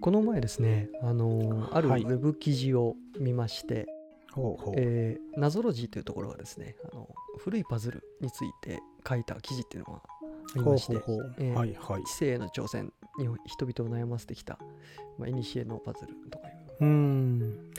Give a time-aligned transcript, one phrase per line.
[0.00, 3.86] この前ですね、あのーあるウはいェブ記事を見まして、
[4.32, 4.74] ほうほう。
[4.76, 10.94] えーナゾロジーというところがですね、あの古いパズルについて書いた記事っていうのがありまして。
[12.06, 14.58] 知性への挑戦に人々を悩ませてきた、
[15.18, 17.70] まあ、古のパズルとかいう、うーん。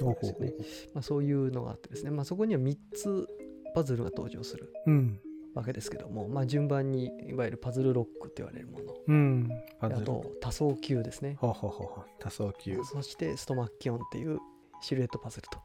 [1.02, 3.28] そういうのがあってですね、まあ、そこには3つ
[3.74, 4.92] パズルが登場するう。
[4.92, 5.20] うん。
[5.56, 9.50] わけですけども、まあ、順番にいわゆるパズルロックって言われるもの、うん。
[9.80, 12.06] あと多層球ですね、うほうほうほう。
[12.20, 12.84] 多層級。
[12.84, 14.40] そしてストマッキオンっていう
[14.82, 15.60] シルエットパズルと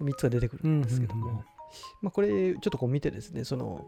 [0.00, 1.44] 3つが出てくるんですけども、うんうんうん
[2.02, 3.84] まあ、これちょっとこう見てですねその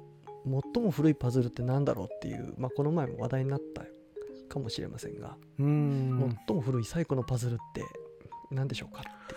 [0.74, 3.82] 最も古いパズルって何だろうっていう、まあ、この前も話題になった
[4.48, 6.37] かもしれませんが、うーん。
[6.46, 7.82] 最も古い最古のパズルって
[8.52, 9.34] 何でしょうかって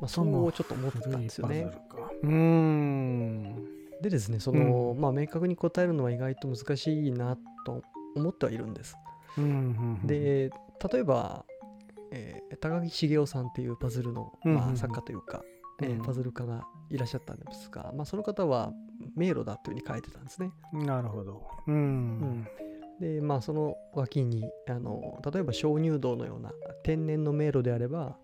[0.00, 1.68] まあ、そうちょっと思ったんですよね。
[2.22, 3.81] うーん。
[4.02, 7.82] でですねその、まあ、明確に答えるのは意外と難しいなと
[8.16, 8.96] 思ってはいるんです。
[9.38, 9.50] うんうん
[10.02, 10.50] うん、で
[10.92, 11.46] 例えば、
[12.10, 15.42] えー高木茂雄さんっていうパズルの、うんうんうんまあ、作家というか、
[15.80, 18.72] えーうんパズル家がいらっしゃったんですが、まあ、その方は
[19.16, 20.52] 迷路だというふうに書いてたんですね。
[20.72, 21.42] なるほど。
[21.66, 22.46] うん。
[23.00, 26.52] でまあその脇にあの例えば鍾乳洞のような
[26.84, 28.16] 天然の迷路であれば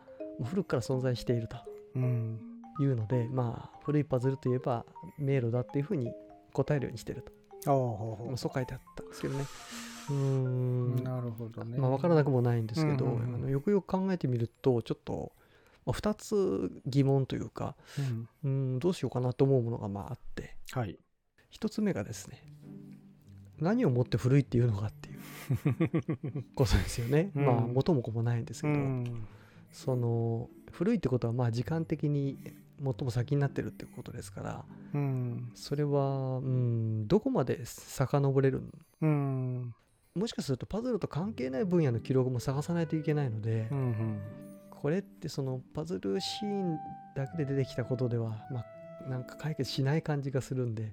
[0.44, 1.56] 古くから存在していると
[1.96, 2.40] うん。
[2.80, 4.84] いうのでまあ古いパズルといえば
[5.18, 6.12] 迷路だっていうふうに
[6.52, 7.32] 答えるようにしてると、
[7.66, 9.44] あそう書いてあったんですけどね。
[10.10, 11.02] うーんう。
[11.02, 11.78] なるほどね。
[11.78, 15.32] まあ、分からなくもないんですけど、うんうんうんあのよくよく考えてみるとちょっと、
[15.84, 17.76] まあ、2つ疑問というか
[18.44, 18.74] うん。
[18.74, 20.98] うんどうしようかなと思うものがまああってはい。
[21.52, 22.42] 1つ目がですね
[23.58, 29.26] 何をもって古いっていうのかっていう ことですよね、うんまあ元も子もないんですけど、うん。
[29.72, 32.38] その古いってことはまあ時間的に
[32.82, 35.50] 最も先になってるってことですからうん。
[35.54, 38.62] それはうんどこまで遡れる
[39.00, 39.74] うん。
[40.14, 44.20] もしかするとパズルと関係ない分野の記録も探さないといけないので、うん。
[44.70, 46.78] これってそのパズルシーン
[47.14, 48.64] だけで出てきたことでは、ま
[49.06, 50.92] あ、なんか解決しない感じがするんで、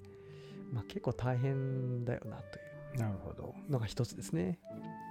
[0.71, 2.61] まあ、結構大変だよなとい。
[3.67, 4.59] うのが一つですね。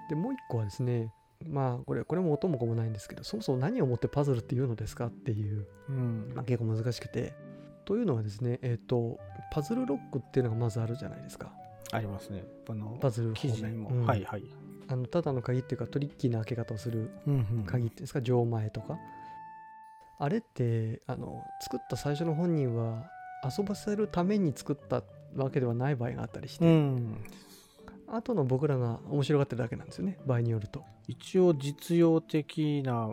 [0.09, 1.13] でもう一個はですね
[1.49, 6.33] まあこれこれも音も子もないんですけどそもそも何をもってパズルっていうのですかっていう、うん。
[6.35, 7.35] まあ、結構難しくて
[7.85, 9.19] というのはですねえっ、と
[9.53, 11.53] パズルロックっていうのがまずあるじゃないですか
[11.93, 12.45] ありますね。
[12.67, 13.91] このパズル記事にも。
[13.91, 14.45] うんはいはい。
[14.89, 18.21] あのただの鍵っていうかトリッキーな開け方をするうんうん鍵っていうんですか？
[18.21, 18.99] 錠前とか
[20.19, 23.11] あれってあの作った最初の本人は
[23.59, 25.03] 遊ばせるために作った
[25.37, 27.17] わけではない場合があったりして、うん。
[28.09, 33.13] 後の僕らが面白がってるだけなんですよね場合によると一応実用的な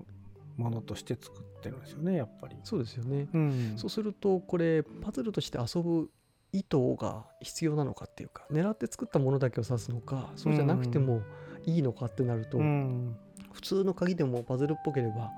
[0.58, 2.56] ものとして作ってるんですよね、やっぱり。
[2.64, 3.74] そうですよね、うん。
[3.78, 6.10] そうするとこれパズルとして遊ぶ
[6.54, 11.22] 意図が必要なのかっていうか狙って作ったものだけを指すのかそうじゃなくても
[11.66, 13.16] いいのかってなると、うん。
[13.54, 15.32] 普通の鍵でもパズルっぽければ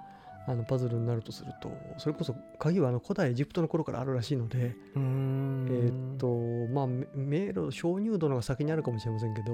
[0.45, 5.67] あのパズルになるとするとそれこそ鍵はあの古代エジプトの頃からあるらしいので、うん。
[5.69, 6.27] えーっと
[6.73, 9.53] まあめ迷路鍾乳洞の方が先にあるかもしれませんけど、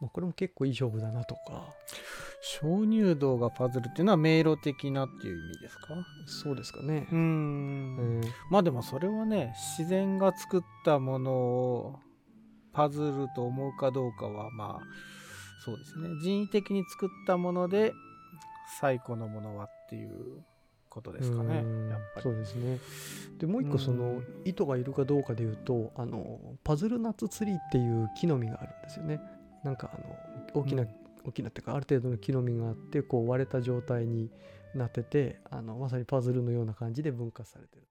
[0.00, 1.40] まあ、これも結構いい勝負だなとか。
[2.60, 5.94] 鍾乳洞がパズルっていうのは迷路的なっていう意味ですか？
[6.26, 7.06] そうですかね。
[7.12, 7.16] う。
[7.16, 8.20] ん。
[8.22, 8.30] えー。
[8.50, 12.00] まあでもそれはね自然が作ったものを
[12.72, 14.86] パズルと思うかどうかはまあ
[15.64, 16.08] そうですね。
[16.20, 17.92] 人為的に作ったもので
[18.80, 20.42] 最古のものはっていう
[20.88, 22.78] ことですかねうんやっぱりそうですね。
[23.38, 29.20] でもう一個そのうん意図がいるかどうかでいうとあのパズルナッツツリーっていう木の実があるんですよね。
[29.62, 30.16] なんかあの
[30.54, 30.88] 大きな、うん
[31.24, 34.28] 大きなっていうかある程度の木の実があってこう割れた状態に
[34.74, 37.82] なっててあのまさにパズルのような感じで分割されてる。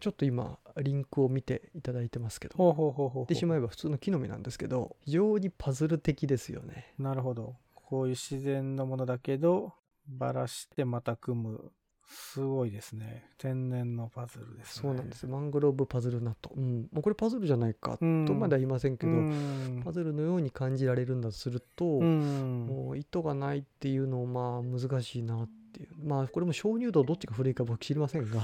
[0.00, 6.94] ちょっと今リンクを見ていただいてますけどほうほうほうほうほ言ってしまえば普通の木の実なんですけど非常にパズル的ですよね。
[6.98, 7.56] なるほど
[7.92, 9.74] こういう自然のものだけど
[10.08, 11.72] ばらしてまた組む。
[12.06, 13.26] すごいですね。
[13.36, 14.82] 天然のパズルですね。
[14.82, 15.28] そうなんですよ。
[15.28, 16.52] マングローブパズルナット。
[16.56, 18.24] うん、もうこれパズルじゃないかとうん。
[18.40, 19.82] までは言いませんけど、うん。
[19.84, 22.66] パズルのように感じられるんだとすると、うん。
[22.66, 25.88] もう意図がないっていうのまあ難しいなっていう。
[26.02, 28.40] まあこれも鍾乳洞どっちが古いか僕知りませんが。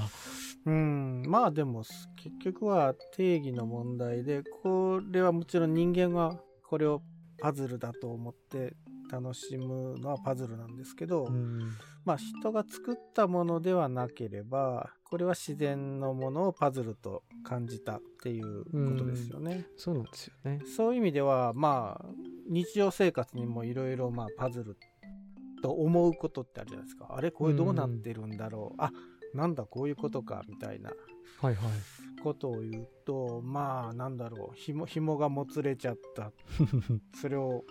[0.67, 7.01] うん、まあでもす結局は定義の問題でこれはもちろん人間がこれを
[7.39, 8.75] パズルだと思って
[9.11, 11.71] 楽しむのはパズルなんですけど、うん。
[12.05, 19.65] まあ人が作ったものではなければこれは自然のものをパズルと感じたっていうことですよね。
[19.75, 20.59] そうなんですよね。
[20.65, 22.05] そういう意味ではまあ
[22.49, 24.77] 日常生活にもいろいろまあパズル
[25.61, 27.07] と思うことってあるじゃないですか。
[27.15, 28.75] あれこれどうなってるんだろう。
[28.81, 28.91] あ
[29.33, 30.91] なんだこういうことかみたいな。
[31.41, 31.71] はいはい。
[32.21, 34.55] ことを言うとまあなんだろう。
[34.55, 36.31] 紐紐がもつれちゃった。
[37.19, 37.63] それを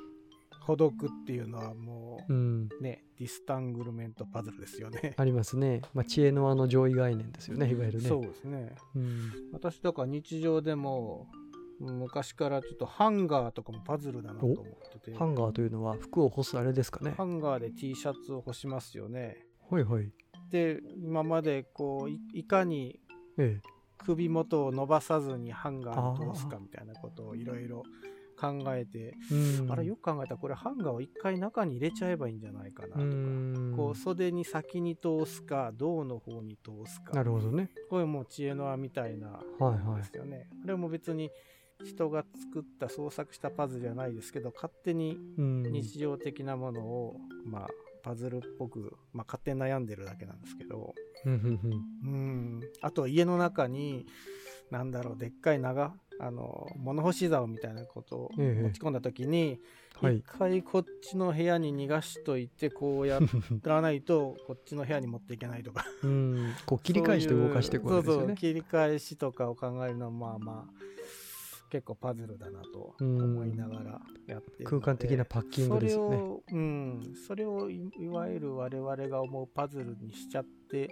[0.69, 2.69] ほどくっていうのはもうん。
[2.79, 5.15] うねディスタングルメントパズルですよね。
[5.17, 8.09] ありますね、まあ、知恵のあの上位概念ですよねいわゆるね。
[8.09, 8.77] そうですね。
[8.95, 9.33] うん。
[9.53, 11.27] 私とか日常でも
[11.81, 15.15] 昔からちょっとハンガーとかもパズルだなと思ってて。
[15.15, 17.13] ハンガーというのは服を干すあれですかね。
[17.13, 19.47] ハンガーで T シャツを干しますよね。
[19.71, 20.13] はいはい。
[20.51, 23.01] で今までこういいかに
[23.39, 23.61] え。
[23.99, 27.83] 首元を伸ばさずにハンガーに通すかみたいなことをいろいろ
[28.41, 29.73] 考えてえうん。
[29.73, 33.73] あれよく考えたらこれハンガーを一回中に入れちゃえばいいんじゃないかなとかうん。
[33.77, 40.05] こう袖に先に通すか胴の方に通すかなるほどねこれもう知恵の輪みたいなはいではい。
[40.05, 40.49] すよね。
[40.65, 41.31] あれも別に
[41.85, 45.63] 人が作った創作したパズルじゃないですけど勝手にうん。
[45.63, 47.69] 日常的なものを、まあ
[48.03, 50.95] パズルっぽく、まあ、勝手に悩んでるだけなんですけど
[51.27, 51.61] うんうん
[52.05, 52.13] うん。
[52.15, 52.17] う
[52.59, 52.61] ん。
[52.81, 54.07] あとは家の中に
[54.71, 58.63] なんだろうでっかい長あの物干し竿みたいなことをええ。
[58.63, 59.61] 持ち込んだ時に、
[60.01, 60.19] はい。
[60.19, 63.21] 一回こっちの部屋に逃がしといてこうや
[63.63, 65.85] らないと こっちの部屋に持っていけないとか。
[66.03, 66.53] うん。
[66.67, 68.19] こう切り返して動かしていくわけですよね。
[68.21, 70.89] そうそう切り返しとかを考えるのはまあまあ
[71.71, 76.17] 結構パズルだなと思いながらやって空間的なパッキングですよね。
[76.17, 80.89] それを、うん、それをいいわゆる我々が思うパズルにしちゃって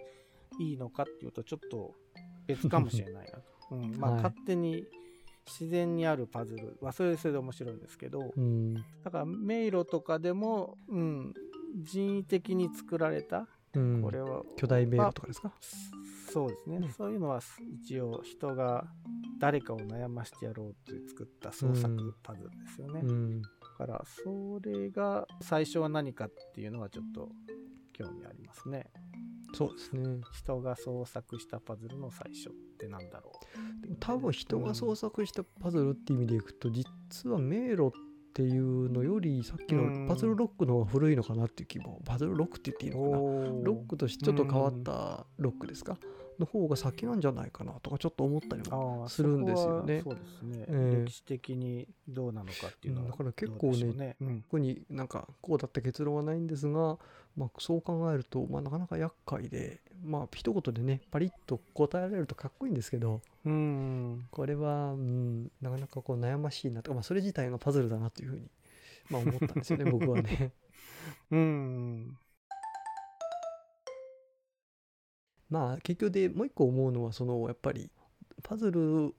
[0.60, 1.94] いいのかっていうとちょっと
[2.46, 3.42] 別かもしれないなと、
[3.72, 3.96] うん。
[3.98, 4.22] まあ、はい。
[4.22, 4.84] 勝手に
[5.46, 8.74] 自然にあるパズルはそれでそれで面白いんですけど、うん。
[9.04, 11.34] だから迷路とかでも、うん、
[11.76, 14.02] 人為的に作られたうん。
[14.02, 15.52] これは、巨大迷路とかですか？
[16.32, 17.40] そうですね、ねそういうのは
[17.84, 18.86] 一応人が
[19.38, 23.42] 誰かを悩ましてやろうって作った創作パズルですよね、うん。
[23.42, 23.48] だ
[23.78, 27.28] からそれが最初は何かっていうのはちょっと
[27.92, 28.86] 興味ありますね。
[29.54, 30.20] そうですね。
[30.32, 33.32] 人が創作したパズルの最初ってなんだろ
[33.82, 37.90] でも多分人が創作したパズルっていう意味でいくと実は迷路っ
[38.34, 42.02] ていうのよりさっきうんのパズルロックの方が古いのかなっていう気も。
[42.04, 43.18] パズルロックって言っていいのかな。
[43.18, 45.96] おロックとしてちょっと変わったロックですか？
[46.38, 50.00] の方が先なんじゃないかなとかちょっと思ったりもするんですよね。
[50.02, 51.04] そうですね、ええ。
[51.04, 53.10] 歴史的にどうなのかっていうのはうん。
[53.12, 54.16] だから結構ねね。
[54.20, 54.42] うん。
[54.42, 56.98] 特になんかこうだった結論はないんですが、
[57.36, 64.26] まあ、そう考えると、まあ、なかなか厄介でまあ一言でねパリッと答えられるとかっこいいんですけどうん。
[64.30, 68.50] これは、うん、なかなかこう悩ましいなとか、まあ、それ自体がパズルだなというふうに、
[69.10, 70.52] まあ、思ったんですよね僕はね。
[71.30, 72.18] うん
[75.50, 77.90] まあ結局でもう一個思うのはそのやっぱり
[78.42, 79.14] パズル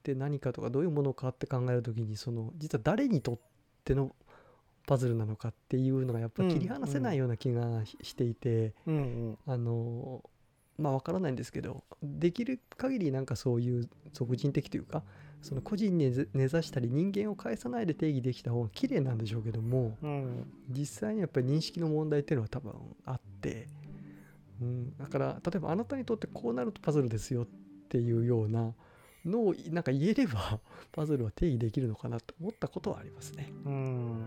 [0.00, 3.38] って何かとかどういうものかって考えるときにその実は誰にとっ
[3.84, 4.14] ての
[4.86, 9.38] パズルなのかっていうのがやっぱり切り離せないような気がししていて、うんうん。
[9.46, 10.22] あの
[10.78, 15.02] まあわからないんですけどできる限りなんかそういう俗人的というか
[15.42, 20.46] その個人に根根ざしたり人間を介さないで定義できた方が綺麗なんでしょうけどもうん。
[20.70, 22.72] 実際にやっぱり認識の問題っていうのは多分
[23.04, 23.68] あって、
[24.60, 27.46] うん、だから例えばあなたにとってこうなるとパズルですよっ
[27.88, 28.74] ていうような
[29.24, 30.60] のをなんか言えれば
[30.92, 33.52] パズルは定義できるのかなと思ったことはありますね。
[33.64, 34.22] うん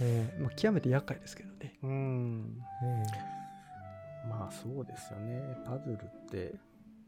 [0.00, 1.78] えーまあ、極めて厄介ですけどね。
[1.82, 3.38] うんえ
[4.28, 5.42] まあそうですよね。
[5.64, 5.98] パズルっ
[6.30, 6.54] て、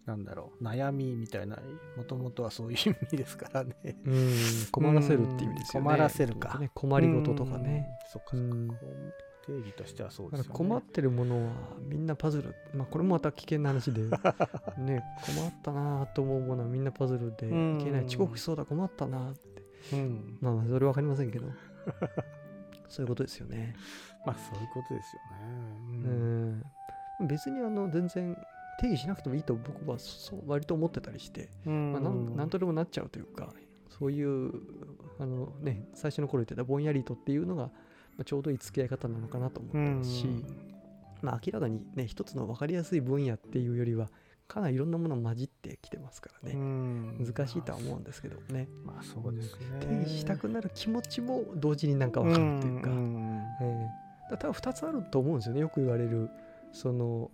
[0.06, 1.58] なんだろう、悩みみたいな、
[1.96, 3.74] もともとはそういう意味ですからね。
[3.84, 5.86] ーうん困らせるっていう意味ですよね。
[5.88, 7.88] 困らせるかね、困りごととかね。
[8.04, 8.10] うん。
[8.10, 8.74] そっかそっか。
[9.50, 10.58] 定義としてはそうだですよね。
[10.58, 11.52] 困ってるものは
[11.82, 14.02] みんなパズル、まあ、これもまた危険な話で。
[14.78, 17.84] ね困ったなと思うものはみんなパズルでいうん。
[17.84, 19.96] けない遅刻しそうだ困ったなって。
[19.96, 20.38] うん。
[20.40, 21.46] まあまあそれ分かりませんけど。
[22.88, 23.74] そういうことですよね。
[24.26, 25.22] まあそういうことですよ
[25.88, 26.08] うね。
[27.24, 27.26] ん。
[27.28, 28.36] 別にあの全然
[28.80, 31.92] 定義しなくてもいいと僕はそう割と思ってたりして、うん。
[31.92, 33.52] まあ、なんなんとでもなっちゃうというか
[33.88, 34.52] そういう
[35.18, 37.70] あのね最初の頃言ってたぼんやりとっていうのが
[38.20, 40.26] まあちょうどいい付き合い方なのかなと思ってますし、
[41.22, 44.10] まあ明らかにね一つの分かりやすい分野っていうよりは
[44.46, 48.68] かなりいろんなもの混じってきてますからね、難難しいとは思うんですけどね。
[48.84, 49.60] まあそうですね。
[49.80, 53.88] 定義したくなる気持ちも同時になんか分かるっていうか、んえ
[54.28, 54.30] え。
[54.32, 55.60] だ多分2つあると思うんですよね。
[55.60, 56.28] よく言われる
[56.72, 57.30] その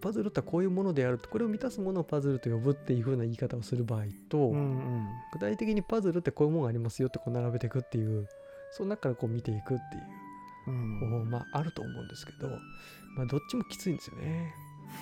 [0.00, 5.06] パズルってこういうものであるとこれを満たすものをパズルと呼ぶっていう風な言い方をする場合と、うんうん。
[5.32, 8.28] 具体的にパズルってこういうものがありますよってこう並べていくっていう
[8.76, 10.24] その中からこう見ていくっていう
[10.66, 11.00] うん。
[11.00, 12.48] 方法まああると思うんですけど、
[13.16, 14.54] まあ、どっちもきついんですよね。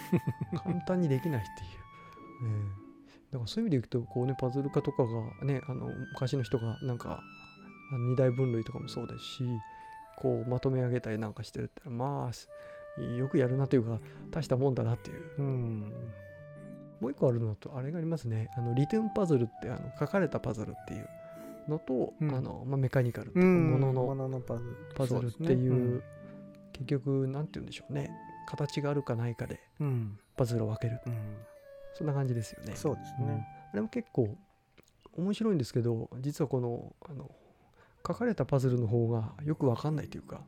[0.64, 2.82] 簡単にできないっていう、ええ
[3.32, 7.22] だからそういう意味でいくとこうねパズル化とかがねあの昔の人がなんか
[8.10, 9.44] 二大分類とかもそうですし
[10.18, 13.98] こうまとめ上げたりなんかしてるってまあよくやるなというか
[14.30, 15.22] 大したもんだなっていう。
[15.38, 15.92] うん。
[17.00, 18.48] もう一個あるのとあれがありますね。
[18.56, 21.08] あのリトゥーンパズルってあの書かれたパズルっていう
[21.68, 22.34] のと、うん。
[22.34, 23.92] あのまあ、メカニカルってういうんもの
[24.28, 25.26] のパズル。
[25.26, 25.46] ってそう
[25.96, 26.02] う
[26.72, 28.10] 結局なんて言うんでしょうね。
[28.48, 30.18] 形があるかないかでうん。
[30.36, 31.00] パズルを分ける。
[31.06, 31.36] うん。
[31.94, 32.74] そんな感じですよね。
[32.74, 33.46] そうですね。
[33.72, 34.36] あれも結構
[35.14, 37.30] 面白いんですけど実はこのあの
[38.06, 40.40] 書かれたパズルの方がよく分かんないというか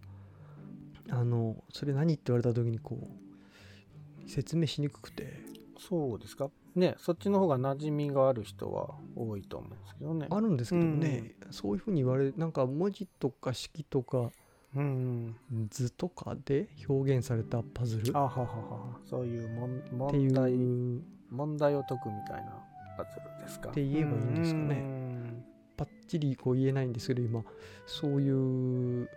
[1.11, 2.99] あのそれ何って言われた時にこ
[4.27, 5.35] う説明しにくくて。
[5.79, 6.51] そうですか？
[6.75, 10.27] ねそっちの方が馴染みがある人は多いと思うんですけどね。
[10.31, 14.31] あるんですけどね、そういうふうに言われなんか文字とか式とか
[14.75, 15.37] うん
[15.71, 18.99] 図とかで表現されたパズルあははは。
[19.09, 21.03] そういうもん問題う。
[21.31, 22.53] 問題を解くみたいな
[22.97, 23.71] パズルですか。
[23.71, 24.67] って言えばいいんですかね。
[24.75, 25.45] ね
[25.77, 27.43] パッチリこう言えないんですけど今
[27.87, 29.09] そういう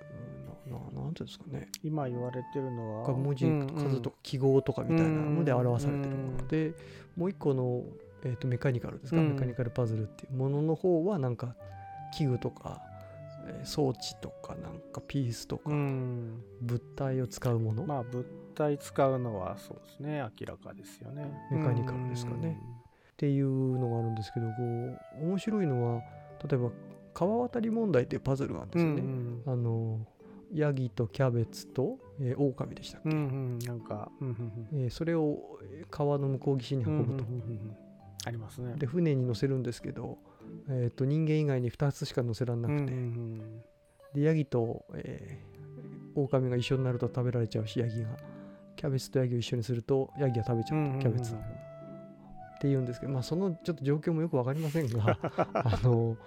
[0.68, 1.68] なななんていうんですかね。
[1.84, 6.74] 今言われてるのは文字数とか記号とかみたいなので表されてるもので
[7.16, 7.84] もう一個の、
[8.24, 9.34] えー、とメカニカルですか、うん。
[9.34, 11.56] メカニカルパズルっていうものの方はなんか
[12.16, 12.82] 器具とか、
[13.48, 20.20] えー装置とかなんかピースとかうん、うん物体を使うもの、まあ物体使うのはそうですね。
[20.40, 21.32] 明らかですよね。
[21.52, 22.60] メカニカルですかね。
[23.14, 26.02] っていうのがあるんですけどこう面白いのは
[26.48, 26.70] 例えば
[27.14, 29.02] 川渡り問題っていうパズルがあるんですよね。
[29.02, 29.42] うん。
[29.48, 30.06] あの
[30.54, 34.84] ヤギとキャベツと、えー、狼でしたっけ、うんうんうんなんかうんうんうん。
[34.84, 37.78] えーそれをえー川の向こう岸に運ぶと、うんうんうんうん
[38.26, 38.76] ありますね。
[38.76, 40.18] で船に乗せるんですけど、
[40.68, 43.62] えー、と人間以外に2つしか乗せられなくて、うんうん
[44.14, 48.10] でヤギと、えー、狼が一緒になると食べられちゃうしヤギが。
[48.76, 51.34] キャベツとヤギを一緒にするとヤギが食べちゃう、うんうんうんキャベツ。
[51.34, 51.38] を
[52.58, 55.18] っていうんですけど、まあ、そのちょっと状況もよく分かりませんが
[55.54, 56.18] あの、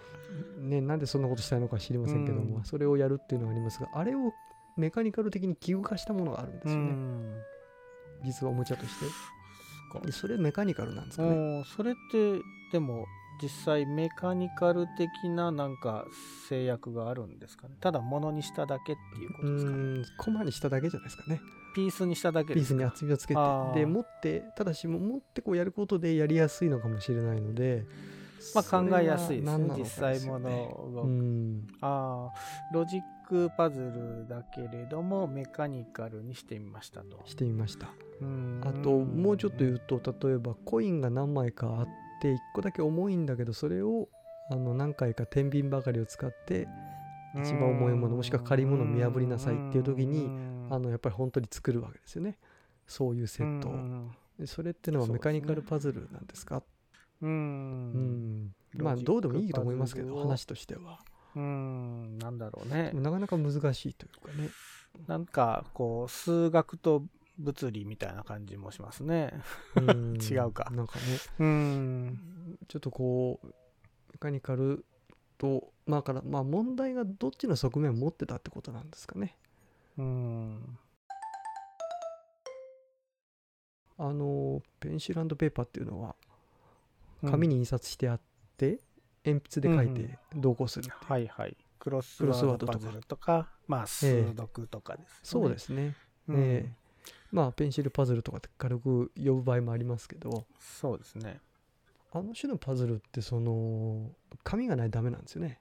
[0.58, 2.64] ね、なんでそんなことしたいのか知りませんけども、うん。
[2.64, 4.32] それをやるっていうのがありますがあれを
[4.76, 7.34] メカニカル的に器具化したものがあるんですうよね、ん。
[8.24, 9.06] 実はおもちゃとして。
[10.12, 11.64] それメカニカルなんですかね。
[11.64, 13.06] それってでも
[13.40, 16.04] 実際メカニカル的ななんか
[16.48, 17.74] 制約があるんですかね。
[17.80, 21.40] ただ物にしただけっていうこうとですかーんコマにしただけじゃないですかね。
[21.74, 23.40] ピースにしただけピースに厚みをつけて。
[23.74, 27.84] で持ってただしも持ってこうやることでやりやすいのかもしれないので
[28.54, 31.66] まあ考えやすいですねそれは何なのか実際ですよ物ねを、うん。
[31.80, 37.20] ああロジックパズルだけれどもメカニカルにしてみましたと。
[37.24, 37.88] してみました。
[38.20, 38.60] うん。
[38.64, 41.90] あともうちょっと言うと例えばコインが何枚かあって
[42.28, 44.08] 1個だけ重いんだけどそれを
[44.50, 46.66] あの何回か天秤ばかりを使って
[47.40, 50.28] 一番重いものもしくは軽いものを見破りなさいっていう時に
[50.70, 52.38] あのやっぱり本当に作るわけですよね。
[52.86, 54.46] そういうセットを。
[54.46, 56.62] それってのはメカニカルパズルなんですか？
[57.22, 58.46] ううん。
[58.46, 60.98] んまあどうでもいいと思いますけど話としては。
[61.36, 62.18] うん。
[62.18, 62.90] なんだろうね。
[62.94, 64.48] なかなか難しいというかね。
[65.06, 67.04] なんかこう数学と
[67.40, 69.32] 物理みたいな感じもしますね。
[69.76, 70.18] うん。
[70.22, 70.70] 違うか。
[70.70, 71.02] なんかね。
[71.38, 72.58] うん。
[72.68, 73.52] ちょっとこうメ
[74.18, 74.84] カニカル
[75.38, 79.36] とまあからまあ問題がどっちの側面を持ってたってことなんですかね。
[79.98, 80.78] うん
[83.98, 86.16] あのペンシルペーパーっていうのは
[87.22, 88.20] 紙に印刷してあっ
[88.56, 88.80] て、
[89.26, 91.56] 鉛筆で書いて同行するう、はいはい。
[91.78, 95.18] クロスワワードとかとかまあ数読とかです、ね。
[95.22, 95.94] そうですね、
[96.28, 96.36] うん。
[96.36, 96.89] ええ
[97.32, 100.46] まあペンシルパズルとかって軽く呼ぶ場合もありますけど。
[100.58, 101.40] そうですね。
[102.12, 104.10] あの種のパズルってその
[104.42, 105.60] 紙がないとダメなんですよね。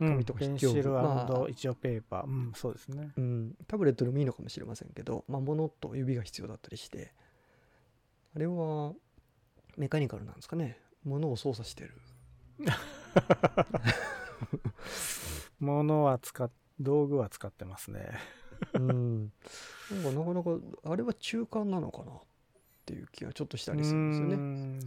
[0.00, 3.12] 紙とかペン筆記用具シルまあ一応ペーパー、うんそうですね。
[3.16, 7.12] うん、タブレットでもいいのかもしれませんけど、まあ、物と指が必要だったりして
[8.34, 8.92] あれは
[9.76, 10.78] メカニカルなんですかね。
[11.04, 11.94] 物を操作してる。
[15.60, 16.50] 物は使っ
[16.80, 18.18] 道具は使ってますね
[18.74, 19.32] うん。
[19.90, 20.50] なんかなかなか
[20.84, 22.16] あれは中間なのかなっ
[22.86, 24.36] ていう気がちょっとしたりするんですよね。
[24.36, 24.80] ね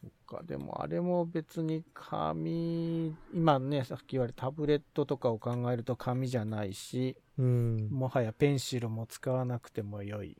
[0.00, 0.42] そっか。
[0.44, 7.88] でもあれも別に紙今ねさっき言われたタブレットとかを考えると紙じゃないしうん。
[7.90, 10.36] もはやペンシルも使わなくても良い。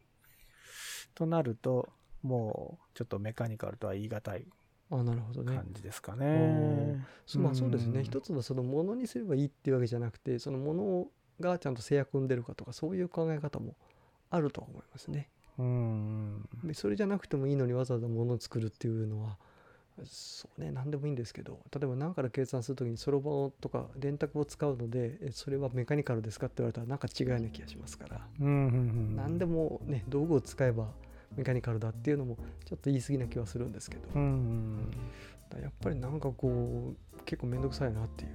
[1.15, 1.89] となると
[2.23, 4.47] もうちょっとメカニカルとは言い難い
[4.91, 5.57] あなるほどね。
[5.57, 7.05] 感じですかね。
[7.37, 7.93] まあそうですうん。
[7.93, 11.07] ね一つはそのものにすればいいっていうわけじゃなくてそのもの
[11.41, 13.75] がちゃんと制約を生んでるかとかそういう考え方も
[14.31, 15.29] あるとは思いますね。
[15.59, 19.37] うんでそれじゃなくてもいいのにわざわざ物を作るっていうのは
[20.05, 28.57] そうね何でもいいんですけど例えば何から計算するときにそろばんとか電卓を使うのでえそれはメカニカルですかって言われたらなんか違うような気がしますから、うんうんう
[29.13, 30.89] ん何でもね道具を使えば
[31.37, 34.91] メカニカルだっていうのもちょっと言い過ぎな気はするんですけど、うん
[35.63, 38.31] やっぱりなんかこう結構面倒くさいなっていう。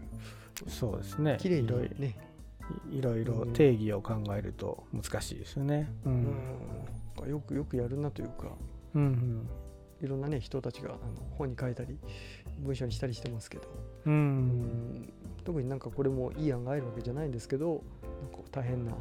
[0.70, 1.38] そうですね。
[1.40, 1.68] 綺麗に
[2.00, 2.16] ね
[2.92, 5.92] いろいろ定義を考えると難しいですよね。
[6.06, 8.48] ううんん、よくよくやるなというか
[8.96, 9.50] うんうん
[10.02, 11.00] いろんなね人たちがあの
[11.38, 11.98] 本に書いたり
[12.60, 13.64] 文章にしたりしてますけど、
[14.06, 14.38] ううん
[15.02, 17.84] ん、特になんかこれもいい案があるわけじゃないんですけど
[18.22, 18.94] なんか大変な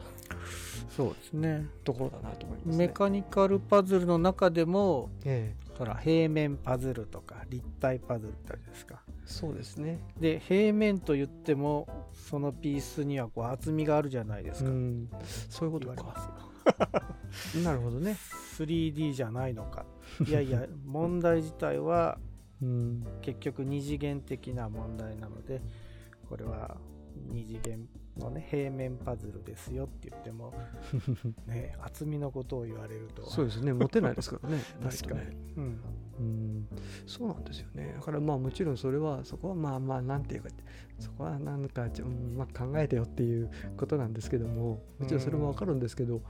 [0.96, 1.66] そうですね。
[1.84, 2.86] ところだなと思いますね。
[2.86, 9.00] メカニカルパズルの中でもええほら平面パズルとか立体パズルってあるじゃないですか。
[9.28, 10.00] そうですね。
[10.18, 14.70] で平面と言ってもそのピースにはこう厚みがあるじゃないですか。
[14.70, 15.08] うん、
[15.50, 16.30] そういうことか。
[17.54, 17.62] すよ。
[17.62, 18.16] なるほどね。
[18.56, 19.84] 3D じゃないのか。
[20.26, 22.18] いやいや問題自体は
[22.60, 25.62] うん、結局二次元的な問題なので
[26.28, 26.76] これは
[27.28, 30.52] 二次元のね平面パズルですよって言っても
[31.46, 33.72] ね厚みのことを言われるとそうですね。
[33.72, 34.58] 持てないですからね。
[34.82, 35.80] 確かにねうん
[36.18, 36.68] うん、
[37.06, 37.92] そうなんですよね。
[37.94, 40.48] だからまあもちろんそれはそこはまあまあなんていうか
[40.98, 46.22] そこはなんかちょ、うんまあ、考えてよっていうことなんですけどももちろんそれもわかるんですけど、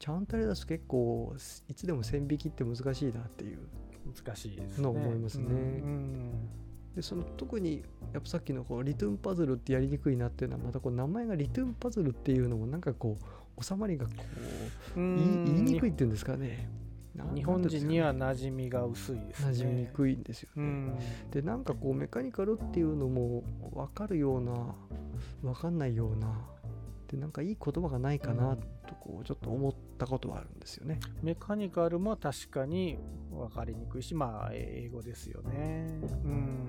[0.00, 1.32] ちゃんとあれだと結構
[1.68, 3.58] いつでも線引きって難しいなっていう
[4.06, 6.65] 難しいですねの思いますねうん
[6.96, 7.82] でその特に
[8.14, 13.18] やっぱさっきのこうリトゥーンパズルってやりにくいなっていうのはまたこう名前がリトゥーンパズルっていうのもなんかこ
[13.58, 14.12] う収まりがこ
[14.96, 16.70] ううん言いにくいっていうんですかね。
[17.14, 19.50] な日本人には馴染みが薄いですね。
[19.50, 20.98] 馴染みにくいんですよね、うん。
[21.30, 23.42] でなんかこうメカニカルっていうのも
[23.74, 24.74] 分かるような
[25.42, 26.28] 分かんないような
[27.08, 28.56] でなんかいい言葉がないかな
[28.86, 30.98] とこうちょっと思ったことはあるんですよね。
[31.22, 32.98] メカニカルも確かに
[33.30, 35.86] 分かりにくいしまあ英語ですよね
[36.24, 36.68] うん